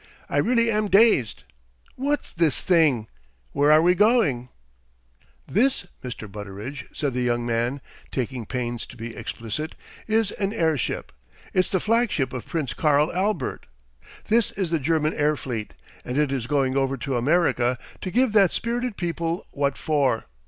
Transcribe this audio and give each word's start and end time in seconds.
"I 0.27 0.37
really 0.37 0.71
am 0.71 0.87
dazed. 0.87 1.43
What's 1.95 2.33
this 2.33 2.63
thing? 2.63 3.05
Where 3.51 3.71
are 3.71 3.83
we 3.83 3.93
going?" 3.93 4.49
"This, 5.45 5.85
Mr. 6.03 6.27
Butteridge," 6.27 6.87
said 6.91 7.13
the 7.13 7.21
young 7.21 7.45
man, 7.45 7.81
taking 8.11 8.47
pains 8.47 8.87
to 8.87 8.97
be 8.97 9.15
explicit, 9.15 9.75
"is 10.07 10.31
an 10.31 10.53
airship. 10.53 11.11
It's 11.53 11.69
the 11.69 11.79
flagship 11.79 12.33
of 12.33 12.47
Prince 12.47 12.73
Karl 12.73 13.13
Albert. 13.13 13.67
This 14.27 14.49
is 14.53 14.71
the 14.71 14.79
German 14.79 15.13
air 15.13 15.35
fleet, 15.37 15.75
and 16.03 16.17
it 16.17 16.31
is 16.31 16.47
going 16.47 16.75
over 16.75 16.97
to 16.97 17.15
America, 17.15 17.77
to 18.01 18.09
give 18.09 18.33
that 18.33 18.51
spirited 18.51 18.97
people 18.97 19.45
'what 19.51 19.77
for.' 19.77 20.25